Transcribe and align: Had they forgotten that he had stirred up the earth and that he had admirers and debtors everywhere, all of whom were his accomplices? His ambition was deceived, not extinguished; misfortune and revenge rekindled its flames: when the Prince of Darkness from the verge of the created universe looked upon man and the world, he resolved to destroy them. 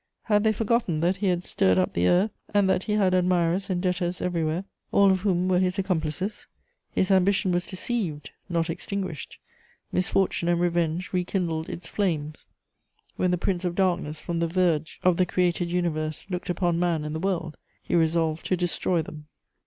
Had 0.23 0.43
they 0.43 0.51
forgotten 0.51 1.01
that 1.01 1.17
he 1.17 1.27
had 1.27 1.43
stirred 1.43 1.77
up 1.77 1.91
the 1.91 2.07
earth 2.07 2.31
and 2.55 2.67
that 2.67 2.85
he 2.85 2.93
had 2.93 3.13
admirers 3.13 3.69
and 3.69 3.79
debtors 3.83 4.19
everywhere, 4.19 4.63
all 4.91 5.11
of 5.11 5.19
whom 5.19 5.47
were 5.47 5.59
his 5.59 5.77
accomplices? 5.77 6.47
His 6.89 7.11
ambition 7.11 7.51
was 7.51 7.67
deceived, 7.67 8.31
not 8.49 8.67
extinguished; 8.67 9.37
misfortune 9.91 10.47
and 10.49 10.59
revenge 10.59 11.13
rekindled 11.13 11.69
its 11.69 11.87
flames: 11.87 12.47
when 13.15 13.29
the 13.29 13.37
Prince 13.37 13.63
of 13.63 13.75
Darkness 13.75 14.19
from 14.19 14.39
the 14.39 14.47
verge 14.47 14.99
of 15.03 15.17
the 15.17 15.25
created 15.27 15.69
universe 15.71 16.25
looked 16.31 16.49
upon 16.49 16.79
man 16.79 17.05
and 17.05 17.13
the 17.13 17.19
world, 17.19 17.55
he 17.83 17.93
resolved 17.93 18.43
to 18.47 18.57
destroy 18.57 19.03
them. 19.03 19.27